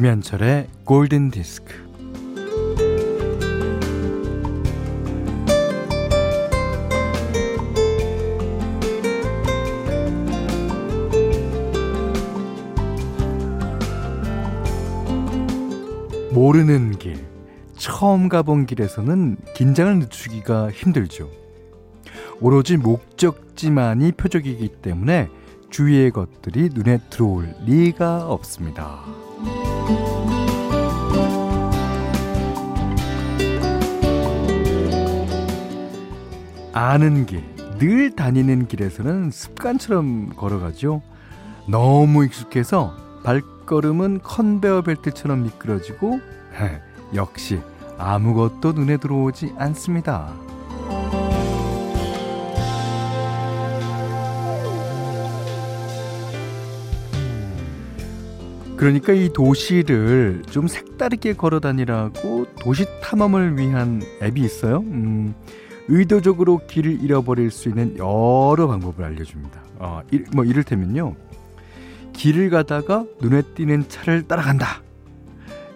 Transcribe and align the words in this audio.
김현철의 0.00 0.66
골든 0.86 1.30
디스크. 1.30 1.74
모르는 16.32 16.92
길, 16.92 17.22
처음 17.76 18.30
가본 18.30 18.64
길에서는 18.64 19.36
긴장을 19.54 19.98
늦추기가 19.98 20.70
힘들죠. 20.70 21.28
오로지 22.40 22.78
목적지만이 22.78 24.12
표적이기 24.12 24.68
때문에 24.80 25.28
주위의 25.68 26.10
것들이 26.12 26.70
눈에 26.72 27.00
들어올 27.10 27.54
리가 27.66 28.28
없습니다. 28.28 29.04
아는 36.72 37.26
길, 37.26 37.42
늘 37.78 38.16
다니는 38.16 38.66
길에서는 38.66 39.30
습관처럼 39.30 40.30
걸어가죠. 40.36 41.02
너무 41.68 42.24
익숙해서 42.24 42.96
발걸음은 43.22 44.20
컨베어 44.22 44.82
벨트처럼 44.82 45.44
미끄러지고 45.44 46.20
역시 47.14 47.60
아무것도 47.98 48.72
눈에 48.72 48.96
들어오지 48.96 49.54
않습니다. 49.58 50.32
그러니까 58.80 59.12
이 59.12 59.30
도시를 59.30 60.40
좀 60.48 60.66
색다르게 60.66 61.34
걸어 61.34 61.60
다니라고 61.60 62.46
도시 62.60 62.86
탐험을 63.02 63.58
위한 63.58 64.00
앱이 64.22 64.40
있어요. 64.40 64.78
음, 64.78 65.34
의도적으로 65.88 66.62
길을 66.66 67.02
잃어버릴 67.02 67.50
수 67.50 67.68
있는 67.68 67.98
여러 67.98 68.66
방법을 68.66 69.04
알려줍니다. 69.04 69.60
어, 69.80 70.00
이, 70.10 70.22
뭐 70.34 70.46
이를테면요. 70.46 71.14
길을 72.14 72.48
가다가 72.48 73.04
눈에 73.20 73.42
띄는 73.54 73.90
차를 73.90 74.26
따라간다. 74.26 74.80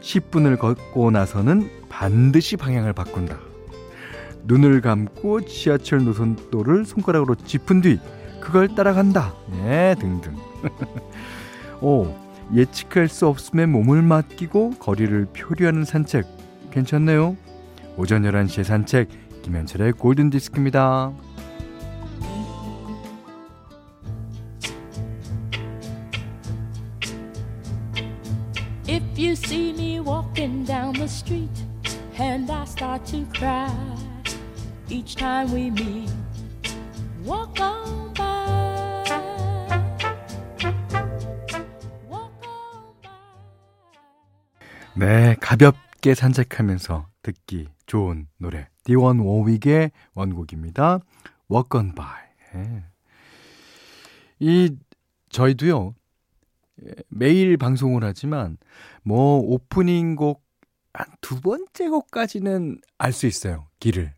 10분을 0.00 0.58
걷고 0.58 1.10
나서는 1.10 1.68
반드시 1.90 2.56
방향을 2.56 2.94
바꾼다. 2.94 3.38
눈을 4.44 4.80
감고 4.80 5.42
지하철 5.42 6.04
노선도를 6.04 6.86
손가락으로 6.86 7.34
짚은 7.34 7.82
뒤 7.82 7.98
그걸 8.40 8.74
따라간다. 8.74 9.34
예, 9.66 9.94
등등. 10.00 10.34
오, 11.82 12.23
예측할 12.52 13.08
수 13.08 13.26
없음에 13.26 13.66
몸을 13.66 14.02
맡기고 14.02 14.72
거리를 14.78 15.26
표류하는 15.26 15.84
산책 15.84 16.26
괜찮네요. 16.70 17.36
오전 17.96 18.22
11시에 18.22 18.64
산책 18.64 19.08
김현철의 19.42 19.92
골든 19.92 20.30
디스크입니다. 20.30 21.12
If 28.86 29.02
you 29.18 29.32
see 29.32 29.70
me 29.70 30.00
walking 30.00 30.64
down 30.64 30.92
the 30.92 31.04
street 31.04 31.64
and 32.20 32.50
I 32.50 32.64
start 32.64 33.04
to 33.12 33.24
cry 33.34 33.70
each 34.88 35.16
time 35.16 35.52
we 35.52 35.70
meet 35.70 36.12
walk 37.24 37.58
on 37.60 38.03
네, 44.96 45.34
가볍게 45.40 46.14
산책하면서 46.14 47.08
듣기 47.22 47.68
좋은 47.86 48.28
노래. 48.38 48.68
디원 48.84 49.18
워윅의 49.18 49.90
원곡입니다. 50.14 51.00
Walk 51.50 51.76
on 51.76 51.94
by. 51.94 52.06
예. 52.54 52.84
이, 54.38 54.76
저희도요, 55.30 55.94
매일 57.08 57.56
방송을 57.56 58.04
하지만, 58.04 58.56
뭐, 59.02 59.38
오프닝 59.38 60.16
곡, 60.16 60.44
한 60.92 61.06
두 61.20 61.40
번째 61.40 61.88
곡까지는 61.88 62.80
알 62.98 63.12
수 63.12 63.26
있어요. 63.26 63.66
길을. 63.80 64.14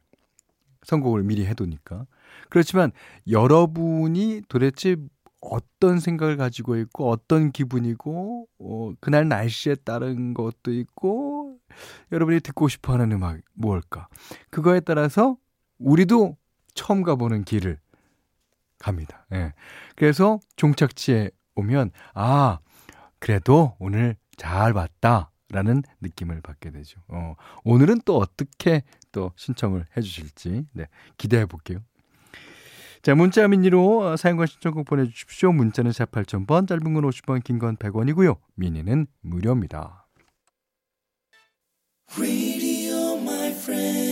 선곡을 0.82 1.22
미리 1.22 1.46
해 1.46 1.54
두니까. 1.54 2.06
그렇지만, 2.50 2.92
여러분이 3.30 4.42
도대체 4.48 4.96
어떤 5.50 6.00
생각을 6.00 6.36
가지고 6.36 6.76
있고 6.76 7.10
어떤 7.10 7.52
기분이고 7.52 8.48
어, 8.58 8.92
그날 9.00 9.28
날씨에 9.28 9.76
따른 9.76 10.34
것도 10.34 10.72
있고 10.72 11.58
여러분이 12.12 12.40
듣고 12.40 12.68
싶어하는 12.68 13.12
음악 13.12 13.38
무엇일까 13.54 14.08
그거에 14.50 14.80
따라서 14.80 15.36
우리도 15.78 16.36
처음 16.74 17.02
가보는 17.02 17.44
길을 17.44 17.78
갑니다. 18.78 19.26
예. 19.32 19.54
그래서 19.94 20.38
종착지에 20.56 21.30
오면 21.54 21.90
아 22.14 22.58
그래도 23.18 23.76
오늘 23.78 24.16
잘 24.36 24.74
봤다 24.74 25.30
라는 25.50 25.82
느낌을 26.00 26.40
받게 26.40 26.70
되죠. 26.70 27.00
어, 27.08 27.34
오늘은 27.64 28.00
또 28.04 28.18
어떻게 28.18 28.82
또 29.12 29.32
신청을 29.36 29.86
해주실지 29.96 30.66
네, 30.72 30.86
기대해 31.16 31.46
볼게요. 31.46 31.78
자, 33.06 33.14
문자 33.14 33.46
미니로 33.46 34.00
어, 34.00 34.16
사용과 34.16 34.46
신청곡 34.46 34.84
보내주십시오. 34.84 35.52
문자는 35.52 35.92
샵 35.92 36.10
8000번, 36.10 36.66
짧은 36.66 36.92
건 36.92 37.04
50원, 37.04 37.44
긴 37.44 37.60
건 37.60 37.76
100원이고요. 37.76 38.38
미니는 38.56 39.06
무료입니다. 39.20 40.08
일 42.18 44.05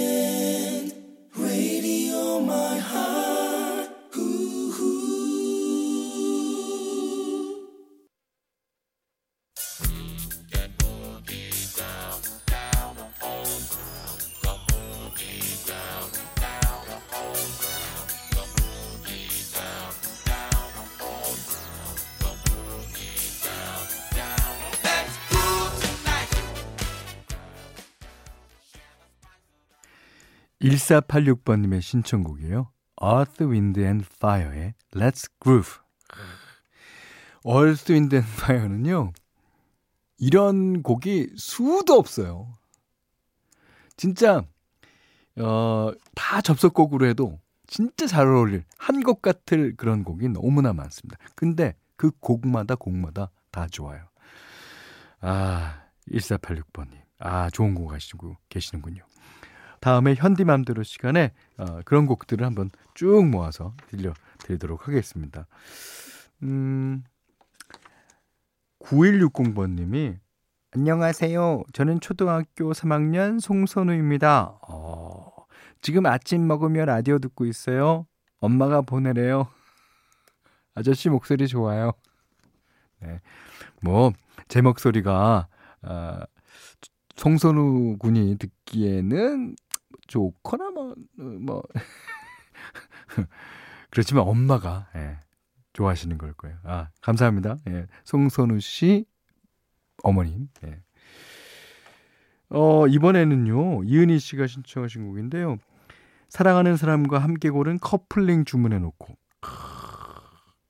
4 30.72 31.00
8 31.02 31.25
6번님의 31.25 31.82
신청곡이에요. 31.82 32.70
Earth, 33.02 33.44
Wind 33.44 33.80
and 33.80 34.06
Fire의 34.16 34.75
Let's 34.94 35.28
Groove. 35.42 35.80
Earth, 37.47 37.92
Wind 37.92 38.16
and 38.16 38.26
Fire는요, 38.41 39.12
이런 40.19 40.82
곡이 40.82 41.34
수도 41.36 41.94
없어요. 41.94 42.56
진짜, 43.97 44.44
어, 45.38 45.92
다 46.14 46.41
접속곡으로 46.41 47.06
해도 47.06 47.38
진짜 47.66 48.06
잘 48.06 48.26
어울릴 48.28 48.64
한 48.78 49.02
곡 49.02 49.20
같을 49.20 49.76
그런 49.76 50.02
곡이 50.04 50.28
너무나 50.31 50.72
많습니다. 50.72 51.19
근데 51.34 51.75
그 51.96 52.10
곡마다 52.20 52.75
곡마다 52.75 53.31
다 53.50 53.66
좋아요. 53.70 54.02
아, 55.20 55.82
1486번님. 56.11 56.99
아, 57.19 57.50
좋은 57.50 57.75
곡 57.75 57.93
하시고 57.93 58.37
계시는군요. 58.49 59.05
다음에 59.84 60.14
현디맘대로 60.14 60.82
시간에 60.82 61.32
어, 61.58 61.81
그런 61.84 62.06
곡들을 62.06 62.46
한번 62.46 62.70
쭉 62.94 63.22
모아서 63.26 63.75
들려드리도록 63.88 64.88
하겠습니다. 64.88 65.46
음, 66.42 67.04
9160번님이 68.81 70.16
안녕하세요. 70.70 71.64
저는 71.75 72.00
초등학교 72.00 72.72
3학년 72.72 73.40
송선우입니다. 73.40 74.58
어, 74.66 75.31
지금 75.82 76.06
아침 76.06 76.46
먹으며 76.46 76.87
라디오 76.87 77.19
듣고 77.19 77.44
있어요. 77.44 78.06
엄마가 78.40 78.80
보내래요. 78.80 79.48
아저씨 80.75 81.10
목소리 81.10 81.46
좋아요. 81.46 81.92
네. 83.00 83.20
뭐, 83.82 84.14
제 84.48 84.62
목소리가, 84.62 85.46
아, 85.82 86.26
송선우 87.16 87.98
군이 87.98 88.38
듣기에는 88.38 89.56
좋거나 90.06 90.70
뭐, 90.70 90.94
뭐. 91.16 91.62
그렇지만 93.90 94.24
엄마가, 94.24 94.88
예, 94.96 95.18
좋아하시는 95.72 96.18
걸 96.18 96.32
거예요. 96.34 96.56
아, 96.64 96.88
감사합니다. 97.00 97.56
예, 97.68 97.86
송선우 98.04 98.60
씨 98.60 99.06
어머님. 100.02 100.48
예. 100.64 100.80
어, 102.50 102.86
이번에는요, 102.86 103.84
이은희 103.84 104.18
씨가 104.18 104.46
신청하신 104.46 105.06
곡인데요. 105.06 105.58
사랑하는 106.28 106.76
사람과 106.76 107.18
함께 107.18 107.50
고른 107.50 107.78
커플링 107.78 108.44
주문해 108.44 108.78
놓고. 108.78 109.16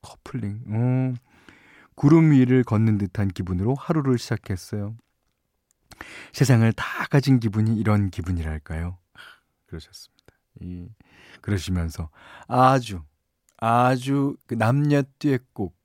커플링. 0.02 0.62
어, 0.68 1.14
구름 1.94 2.32
위를 2.32 2.64
걷는 2.64 2.98
듯한 2.98 3.28
기분으로 3.28 3.74
하루를 3.74 4.18
시작했어요. 4.18 4.96
세상을 6.32 6.70
다 6.72 7.06
가진 7.10 7.40
기분이 7.40 7.76
이런 7.76 8.10
기분이랄까요? 8.10 8.98
그러셨습니다. 9.74 10.34
이, 10.60 10.88
그러시면서 11.40 12.10
아주, 12.46 13.02
아주 13.56 14.36
그 14.46 14.54
남녀 14.54 15.02
듀엣곡, 15.18 15.76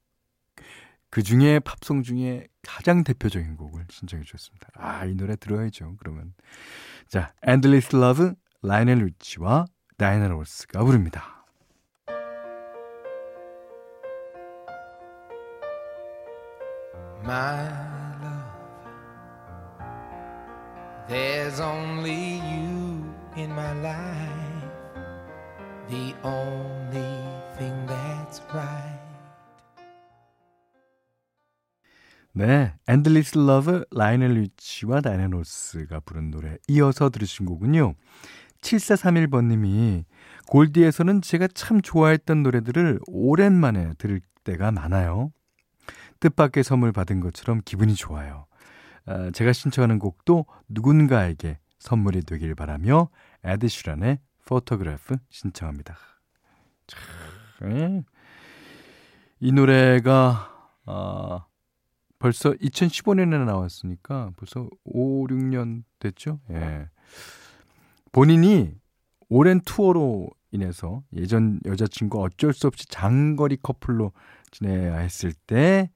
그 1.09 1.23
중에 1.23 1.59
팝송 1.59 2.03
중에 2.03 2.47
가장 2.61 3.03
대표적인 3.03 3.57
곡을 3.57 3.85
신청해 3.89 4.23
주셨습니다. 4.25 4.67
아, 4.75 5.05
이 5.05 5.15
노래 5.15 5.35
들어야죠, 5.35 5.95
그러면. 5.97 6.35
자, 7.07 7.33
Endless 7.47 7.95
Love, 7.95 8.33
라이넬 8.61 8.99
리치와 8.99 9.65
다이나 9.97 10.27
로스가 10.27 10.83
부릅니다. 10.83 11.45
My 17.23 17.67
love, 18.21 18.49
there's 21.07 21.59
only 21.59 22.39
you 22.39 22.78
in 23.39 23.51
my 23.51 23.71
life, 23.81 24.69
the 25.89 26.13
only 26.23 27.15
thing 27.57 27.87
that's 27.87 28.41
right. 28.53 28.99
네, 32.33 32.73
Endless 32.87 33.37
Love, 33.37 33.85
라이넬 33.91 34.33
리치와 34.33 35.01
다이나 35.01 35.27
로스가 35.27 36.01
부른 36.01 36.31
노래 36.31 36.57
이어서 36.67 37.09
들으신 37.09 37.45
곡은요. 37.45 37.95
7431번님이 38.61 40.03
골디에서는 40.47 41.21
제가 41.21 41.47
참 41.53 41.81
좋아했던 41.81 42.43
노래들을 42.43 42.99
오랜만에 43.07 43.93
들을 43.97 44.21
때가 44.43 44.71
많아요. 44.71 45.31
뜻밖의 46.19 46.63
선물 46.63 46.91
받은 46.91 47.21
것처럼 47.21 47.61
기분이 47.63 47.95
좋아요. 47.95 48.45
아, 49.05 49.31
제가 49.31 49.53
신청하는 49.53 49.97
곡도 49.97 50.45
누군가에게 50.67 51.57
선물이 51.79 52.23
되길 52.23 52.55
바라며 52.55 53.09
에드 53.43 53.69
시런의 53.69 54.19
Photograph 54.45 55.17
신청합니다. 55.29 55.97
참, 56.87 57.71
예. 57.71 58.03
이 59.39 59.51
노래가 59.51 60.71
아, 60.85 61.45
벌써 62.17 62.51
2015년에 62.51 63.45
나왔으니까 63.45 64.31
벌써 64.35 64.69
5, 64.83 65.27
6년 65.27 65.83
됐죠? 65.99 66.39
예. 66.51 66.89
본인이 68.11 68.73
오랜 69.29 69.61
투어로 69.61 70.29
인해서 70.51 71.03
예전 71.13 71.59
여자친구 71.65 72.21
어쩔 72.21 72.53
수 72.53 72.67
없이 72.67 72.87
장거리 72.87 73.57
커플로 73.61 74.11
지내야 74.51 74.97
했을 74.97 75.31
때 75.31 75.91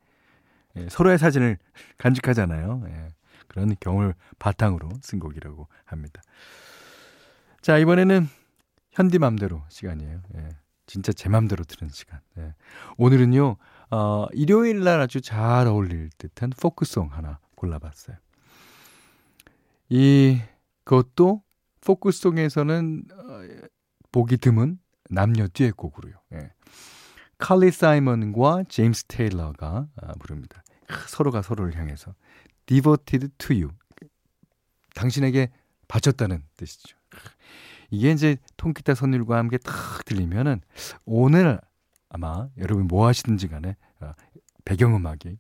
예, 0.76 0.88
서로의 0.90 1.18
사진을 1.18 1.58
간직하잖아요. 1.98 2.84
예, 2.88 3.08
그런 3.48 3.76
경험을 3.80 4.16
바탕으로 4.40 4.90
쓴 5.02 5.20
곡이라고 5.20 5.68
합니다. 5.86 6.22
자, 7.62 7.78
이번에는 7.78 8.28
현디 8.92 9.20
맘대로 9.20 9.64
시간이에요. 9.70 10.22
예, 10.36 10.50
진짜 10.86 11.12
제 11.14 11.30
맘대로 11.30 11.64
들은 11.64 11.90
시간. 11.90 12.20
예. 12.38 12.54
오늘은요, 12.98 13.58
어, 13.92 14.28
일요일 14.34 14.84
날 14.84 15.00
아주 15.02 15.22
잘 15.22 15.68
어울릴 15.68 16.10
듯한 16.18 16.52
포크송 16.60 17.12
하나 17.12 17.40
골라봤어요. 17.56 18.18
이, 19.90 20.42
그것도 20.84 21.44
포크송에서는 21.82 23.04
어, 23.12 23.68
보기 24.12 24.38
드문 24.38 24.80
남녀 25.10 25.48
듀엣곡으로요. 25.48 26.16
예. 26.34 26.52
칼리 27.38 27.72
사이먼과 27.72 28.64
제임스 28.70 29.06
테일러가 29.06 29.88
아, 30.02 30.14
부릅니다. 30.20 30.64
서로가 31.08 31.42
서로를 31.42 31.76
향해서 31.78 32.14
devoted 32.66 33.30
to 33.38 33.56
you. 33.56 33.70
당신에게 34.96 35.52
바쳤다는 35.88 36.44
뜻이죠. 36.56 36.98
이게 37.90 38.12
이제 38.12 38.38
통기타 38.58 38.96
선율과 38.96 39.38
함께 39.38 39.58
탁 39.58 39.74
들리면은 40.06 40.62
오늘 41.06 41.60
아마 42.10 42.50
여러분 42.58 42.88
뭐 42.88 43.08
하시든지 43.08 43.48
간에 43.48 43.76
아, 44.00 44.14
배경음악이 44.66 45.38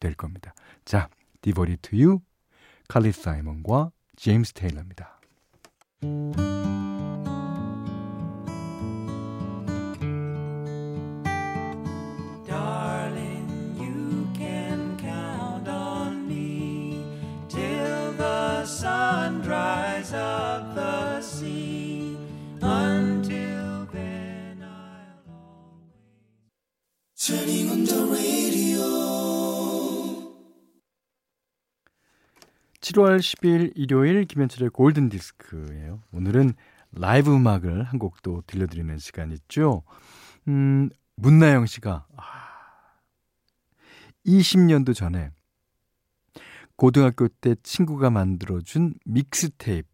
될 0.00 0.14
겁니다. 0.14 0.54
자, 0.84 1.08
devoted 1.42 1.82
to 1.82 1.98
you, 1.98 2.20
칼리 2.88 3.12
사이먼과 3.12 3.90
제임스 4.16 4.52
테일러입니다. 4.52 5.20
7월 32.96 33.18
10일 33.18 33.72
일요일 33.74 34.24
김현철의 34.24 34.70
골든 34.70 35.10
디스크예요. 35.10 36.02
오늘은 36.12 36.54
라이브 36.92 37.34
음악을 37.34 37.82
한 37.82 37.98
곡도 37.98 38.44
들려드리는 38.46 38.96
시간 38.98 39.32
있죠. 39.32 39.82
음, 40.48 40.88
문나영 41.16 41.66
씨가 41.66 42.06
아, 42.16 42.22
20년도 44.24 44.94
전에 44.94 45.30
고등학교 46.76 47.28
때 47.28 47.54
친구가 47.62 48.08
만들어준 48.08 48.94
믹스테이프 49.04 49.88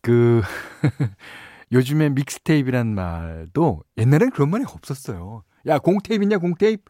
그 0.00 0.42
요즘에 1.72 2.10
믹스테이프란 2.10 2.94
말도 2.94 3.82
옛날엔 3.96 4.30
그런 4.30 4.50
말이 4.50 4.64
없었어요. 4.64 5.42
야, 5.66 5.78
공테이프 5.78 6.22
있냐, 6.22 6.38
공테이프? 6.38 6.82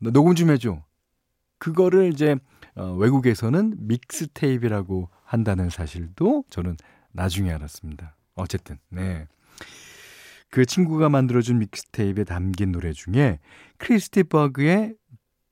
너 0.00 0.10
녹음 0.10 0.34
좀 0.34 0.50
해줘. 0.50 0.82
그거를 1.64 2.12
이제 2.12 2.36
어, 2.76 2.92
외국에서는 2.92 3.76
믹스테이프라고 3.78 5.08
한다는 5.24 5.70
사실도 5.70 6.44
저는 6.50 6.76
나중에 7.12 7.50
알았습니다. 7.52 8.16
어쨌든, 8.34 8.76
네. 8.90 9.26
그 10.50 10.66
친구가 10.66 11.08
만들어준 11.08 11.58
믹스테이프에 11.60 12.24
담긴 12.24 12.72
노래 12.72 12.92
중에 12.92 13.38
크리스티 13.78 14.24
버그의 14.24 14.94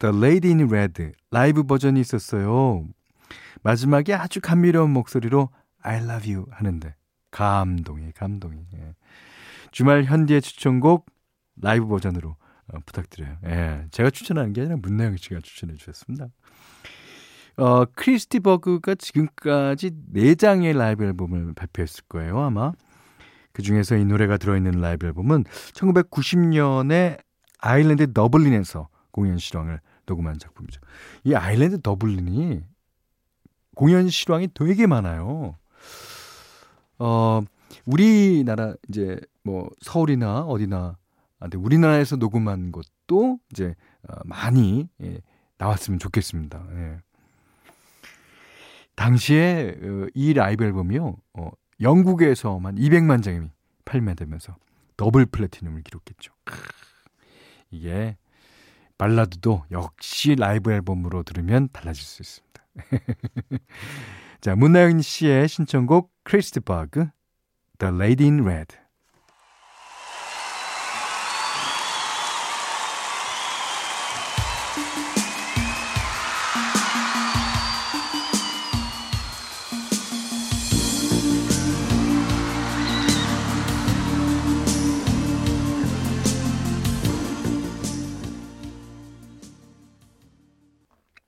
The 0.01 0.15
Lady 0.15 0.55
in 0.55 0.69
Red 0.69 1.13
라이브 1.31 1.63
버전이 1.63 1.99
있었어요. 1.99 2.87
마지막에 3.63 4.13
아주 4.13 4.43
감미로운 4.43 4.91
목소리로 4.91 5.49
I 5.81 6.03
love 6.03 6.31
you 6.31 6.47
하는데 6.51 6.95
감동이 7.31 8.13
감동이. 8.13 8.67
예. 8.75 8.95
주말 9.71 10.05
현디의 10.05 10.43
추천곡 10.43 11.07
라이브 11.57 11.87
버전으로 11.87 12.37
어, 12.69 12.79
부탁드려요. 12.87 13.37
예. 13.47 13.87
제가 13.91 14.11
추천하는 14.11 14.53
게 14.53 14.63
아니라 14.63 14.77
문나영 14.77 15.17
씨가 15.17 15.41
추천해 15.43 15.75
주셨습니다. 15.75 16.29
어, 17.57 17.85
크리스 17.85 18.30
디 18.30 18.41
버그가 18.41 18.95
지금까지 18.95 19.91
4장의 20.15 20.77
라이브 20.77 21.05
앨범을 21.05 21.55
발표했을 21.55 22.05
거예요, 22.09 22.41
아마. 22.41 22.73
그 23.53 23.63
중에서 23.63 23.97
이 23.97 24.05
노래가 24.05 24.39
들어있는 24.39 24.81
라이브 24.81 25.07
앨범은 25.07 25.45
1990년에 25.75 27.19
아일랜드 27.59 28.13
더블린에서 28.13 28.89
공연 29.11 29.39
실황을 29.39 29.81
녹음한 30.07 30.39
작품이죠. 30.39 30.81
이 31.25 31.35
아일랜드 31.35 31.81
더블린이 31.81 32.63
공연 33.75 34.09
실황이 34.09 34.49
되게 34.53 34.87
많아요. 34.87 35.57
어, 36.99 37.43
우리나라 37.85 38.75
이제 38.89 39.19
뭐 39.43 39.69
서울이나 39.81 40.43
어디나 40.43 40.77
아, 40.77 40.97
근데 41.43 41.59
우리나라에서 41.59 42.17
녹음한 42.17 42.73
것도 42.73 43.39
이제 43.51 43.75
어, 44.09 44.15
많이 44.25 44.89
예, 45.03 45.21
나왔으면 45.59 45.99
좋겠습니다. 45.99 46.65
예. 46.73 46.99
당시에 48.95 49.77
어, 49.83 50.07
이 50.15 50.35
라이브 50.35 50.65
앨범이요. 50.65 51.17
어, 51.35 51.51
영국에서만 51.81 52.77
200만 52.77 53.23
장이 53.23 53.49
판매되면서 53.85 54.57
double 54.97 55.27
platinum을 55.27 55.83
기록했죠. 55.83 56.33
이게 57.71 58.17
발라드도 58.99 59.65
역시 59.73 60.37
라이브 60.37 60.71
앨범으로 60.71 61.25
들으면 61.25 61.69
달라질 61.73 62.05
수 62.05 62.23
있습니다. 62.23 62.63
자, 64.41 64.55
문나영 64.55 65.01
씨의 65.01 65.49
신청곡 65.49 66.13
크리스트 66.23 66.61
버그 66.61 67.09
The 67.79 67.95
Lady 67.95 68.31
in 68.31 68.47
Red 68.47 68.77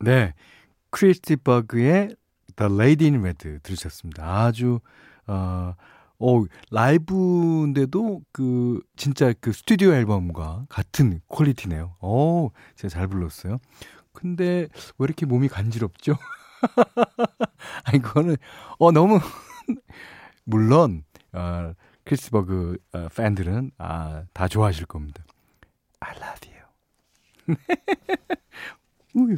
네. 0.04 0.34
크리스티 0.90 1.36
버그의 1.36 2.14
The 2.56 2.72
Lady 2.72 3.06
in 3.10 3.20
Red 3.20 3.58
들으셨습니다. 3.62 4.44
아주 4.44 4.80
어, 5.26 5.74
어 6.26 6.42
라이브인데도 6.70 8.22
그 8.32 8.80
진짜 8.96 9.34
그 9.42 9.52
스튜디오 9.52 9.92
앨범과 9.92 10.64
같은 10.70 11.20
퀄리티네요. 11.28 11.96
어, 12.00 12.48
제가 12.76 12.88
잘 12.88 13.08
불렀어요. 13.08 13.58
근데 14.14 14.68
왜 14.96 15.04
이렇게 15.04 15.26
몸이 15.26 15.48
간지럽죠? 15.48 16.16
아니 17.84 18.00
그거는 18.00 18.36
어 18.78 18.90
너무 18.90 19.20
물론 20.44 21.04
어 21.32 21.74
크리스버그 22.04 22.78
어, 22.94 23.08
팬들은 23.14 23.72
아, 23.76 24.24
다 24.32 24.48
좋아하실 24.48 24.86
겁니다. 24.86 25.22
I 26.00 26.16
love 26.16 26.50
you. 26.50 27.58
우유. 29.14 29.36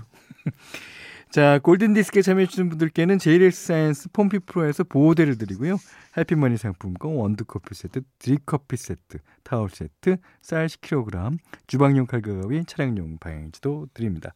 자, 1.37 1.59
골든디스크에 1.59 2.23
참여해주신 2.23 2.71
분들께는 2.71 3.19
JLS 3.19 3.67
사이언스 3.67 4.09
폼피 4.15 4.39
프로에서 4.39 4.85
보호대를 4.85 5.37
드리고요. 5.37 5.77
해피머니 6.17 6.57
상품권, 6.57 7.15
원두커피 7.15 7.75
세트, 7.75 8.01
드립커피 8.19 8.79
세트, 8.79 9.19
타월 9.43 9.69
세트, 9.69 10.17
쌀 10.41 10.67
10kg, 10.67 11.37
주방용 11.67 12.07
칼가위, 12.07 12.65
차량용 12.65 13.19
방향제도 13.19 13.89
드립니다. 13.93 14.33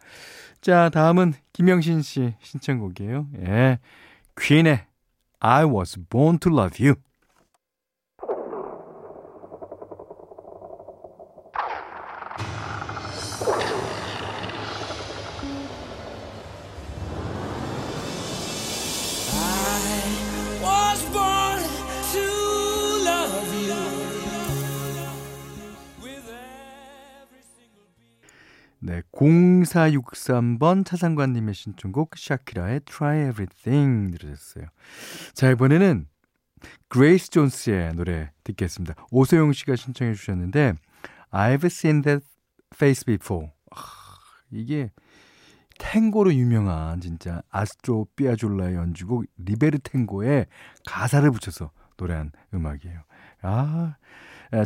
자, 0.61 0.91
다음은 0.91 1.33
김영신 1.55 2.03
씨 2.03 2.35
신청곡이에요. 2.43 3.29
예. 3.47 3.79
퀸의 4.39 4.85
I 5.39 5.65
was 5.65 5.99
born 6.11 6.39
to 6.41 6.53
love 6.53 6.87
you. 6.87 6.97
네, 28.91 29.03
0463번 29.13 30.85
차상관님의 30.85 31.55
신청곡 31.55 32.19
샤키라의 32.19 32.81
Try 32.81 33.29
Everything 33.29 34.11
들으셨어요. 34.11 34.67
자, 35.33 35.49
이번에는 35.53 36.09
그레이스 36.89 37.31
존스의 37.31 37.95
노래 37.95 38.33
듣겠습니다. 38.43 38.97
오소영 39.13 39.53
씨가 39.53 39.77
신청해 39.77 40.15
주셨는데 40.15 40.73
I've 41.31 41.67
seen 41.67 42.03
that 42.03 42.27
face 42.75 43.05
before. 43.07 43.53
아, 43.71 43.81
이게 44.51 44.91
탱고로 45.79 46.35
유명한 46.35 47.01
진짜 47.01 47.43
아스토르 47.49 48.09
피아졸라의 48.17 48.75
연주곡 48.75 49.25
Libertango에 49.37 50.47
가사를 50.85 51.31
붙여서 51.31 51.71
노래한 51.97 52.33
음악이에요. 52.53 53.03
아, 53.43 53.95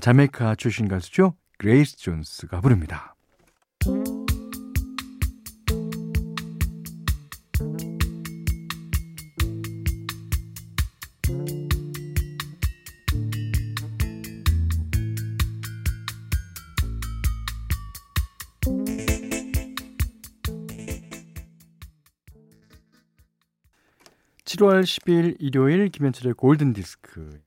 자메이카 0.01 0.55
출신 0.55 0.89
가수죠. 0.89 1.35
그레이스 1.59 1.99
존스가 1.99 2.63
부릅니다. 2.63 3.14
7월 3.85 4.05
10일 24.83 25.37
일요일 25.41 25.91
김현철의 25.91 26.33
골든 26.35 26.73
디스크. 26.73 27.39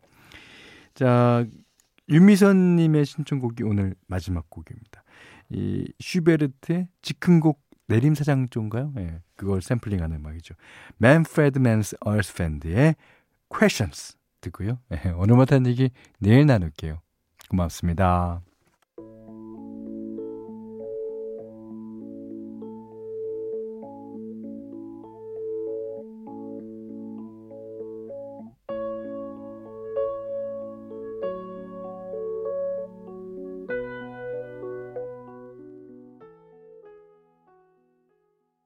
자, 0.94 1.48
윤미선 2.10 2.76
님의 2.76 3.08
신청곡이 3.08 3.64
오늘 3.64 3.96
마지막 4.06 4.48
곡입니다. 4.52 5.04
이 5.50 5.92
슈베르트의 6.00 6.88
즉흥곡 7.02 7.62
내림사장조인가요? 7.88 8.94
예, 8.98 9.02
네, 9.02 9.20
그걸 9.36 9.62
샘플링하는 9.62 10.18
음악이죠. 10.18 10.56
맨프레드 10.98 11.60
맨스 11.60 11.96
얼스 12.02 12.36
밴드의 12.36 12.96
Questions 13.50 14.18
듣고요. 14.42 14.80
예, 14.92 15.10
오늘 15.12 15.36
못한 15.36 15.66
얘기 15.66 15.90
내일 16.20 16.46
나눌게요. 16.46 17.02
고맙습니다. 17.50 18.42